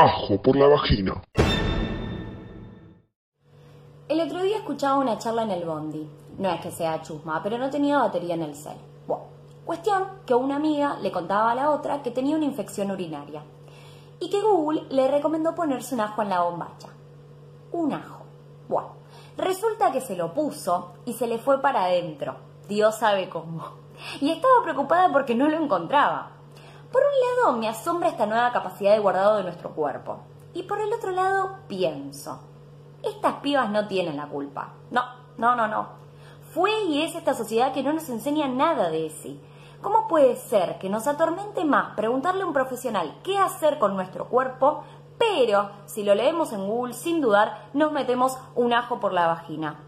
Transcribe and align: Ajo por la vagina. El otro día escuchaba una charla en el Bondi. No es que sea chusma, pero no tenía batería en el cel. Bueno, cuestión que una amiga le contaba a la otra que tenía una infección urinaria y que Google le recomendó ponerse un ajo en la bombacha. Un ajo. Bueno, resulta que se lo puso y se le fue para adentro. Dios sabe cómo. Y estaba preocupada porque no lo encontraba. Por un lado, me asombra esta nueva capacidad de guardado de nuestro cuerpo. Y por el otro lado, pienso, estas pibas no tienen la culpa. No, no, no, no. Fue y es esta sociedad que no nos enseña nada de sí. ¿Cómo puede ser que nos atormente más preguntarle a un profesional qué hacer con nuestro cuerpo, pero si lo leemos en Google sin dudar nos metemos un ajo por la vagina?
Ajo 0.00 0.40
por 0.40 0.54
la 0.54 0.68
vagina. 0.68 1.20
El 4.08 4.20
otro 4.20 4.44
día 4.44 4.58
escuchaba 4.58 4.98
una 4.98 5.18
charla 5.18 5.42
en 5.42 5.50
el 5.50 5.64
Bondi. 5.64 6.08
No 6.38 6.50
es 6.50 6.60
que 6.60 6.70
sea 6.70 7.02
chusma, 7.02 7.42
pero 7.42 7.58
no 7.58 7.68
tenía 7.68 7.98
batería 7.98 8.36
en 8.36 8.42
el 8.42 8.54
cel. 8.54 8.76
Bueno, 9.08 9.24
cuestión 9.64 10.04
que 10.24 10.36
una 10.36 10.54
amiga 10.54 10.98
le 11.02 11.10
contaba 11.10 11.50
a 11.50 11.54
la 11.56 11.70
otra 11.70 12.00
que 12.00 12.12
tenía 12.12 12.36
una 12.36 12.44
infección 12.44 12.92
urinaria 12.92 13.42
y 14.20 14.30
que 14.30 14.40
Google 14.40 14.84
le 14.88 15.10
recomendó 15.10 15.52
ponerse 15.56 15.96
un 15.96 16.02
ajo 16.02 16.22
en 16.22 16.28
la 16.28 16.42
bombacha. 16.42 16.90
Un 17.72 17.92
ajo. 17.92 18.22
Bueno, 18.68 18.90
resulta 19.36 19.90
que 19.90 20.00
se 20.00 20.14
lo 20.14 20.32
puso 20.32 20.92
y 21.06 21.14
se 21.14 21.26
le 21.26 21.38
fue 21.38 21.60
para 21.60 21.86
adentro. 21.86 22.36
Dios 22.68 22.94
sabe 22.94 23.28
cómo. 23.28 23.64
Y 24.20 24.30
estaba 24.30 24.62
preocupada 24.62 25.10
porque 25.12 25.34
no 25.34 25.48
lo 25.48 25.60
encontraba. 25.60 26.37
Por 26.92 27.02
un 27.02 27.44
lado, 27.44 27.58
me 27.58 27.68
asombra 27.68 28.08
esta 28.08 28.26
nueva 28.26 28.52
capacidad 28.52 28.92
de 28.92 28.98
guardado 28.98 29.36
de 29.36 29.42
nuestro 29.42 29.74
cuerpo. 29.74 30.20
Y 30.54 30.62
por 30.62 30.80
el 30.80 30.92
otro 30.92 31.10
lado, 31.10 31.58
pienso, 31.68 32.40
estas 33.02 33.34
pibas 33.34 33.70
no 33.70 33.86
tienen 33.86 34.16
la 34.16 34.26
culpa. 34.26 34.72
No, 34.90 35.02
no, 35.36 35.54
no, 35.54 35.68
no. 35.68 35.88
Fue 36.52 36.70
y 36.84 37.02
es 37.02 37.14
esta 37.14 37.34
sociedad 37.34 37.72
que 37.72 37.82
no 37.82 37.92
nos 37.92 38.08
enseña 38.08 38.48
nada 38.48 38.88
de 38.88 39.10
sí. 39.10 39.40
¿Cómo 39.82 40.08
puede 40.08 40.34
ser 40.36 40.78
que 40.78 40.88
nos 40.88 41.06
atormente 41.06 41.64
más 41.64 41.94
preguntarle 41.94 42.42
a 42.42 42.46
un 42.46 42.52
profesional 42.52 43.18
qué 43.22 43.38
hacer 43.38 43.78
con 43.78 43.94
nuestro 43.94 44.28
cuerpo, 44.28 44.82
pero 45.18 45.70
si 45.84 46.02
lo 46.02 46.14
leemos 46.14 46.52
en 46.52 46.66
Google 46.66 46.94
sin 46.94 47.20
dudar 47.20 47.68
nos 47.74 47.92
metemos 47.92 48.38
un 48.54 48.72
ajo 48.72 48.98
por 48.98 49.12
la 49.12 49.26
vagina? 49.26 49.87